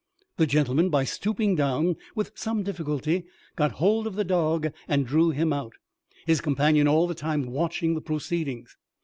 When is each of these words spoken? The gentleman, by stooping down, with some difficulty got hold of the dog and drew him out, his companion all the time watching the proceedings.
The 0.37 0.47
gentleman, 0.47 0.89
by 0.89 1.03
stooping 1.03 1.53
down, 1.55 1.95
with 2.15 2.31
some 2.33 2.63
difficulty 2.63 3.25
got 3.55 3.73
hold 3.73 4.07
of 4.07 4.15
the 4.15 4.23
dog 4.23 4.73
and 4.87 5.05
drew 5.05 5.29
him 5.29 5.53
out, 5.53 5.73
his 6.25 6.41
companion 6.41 6.87
all 6.87 7.05
the 7.05 7.13
time 7.13 7.45
watching 7.51 7.93
the 7.93 8.01
proceedings. 8.01 8.75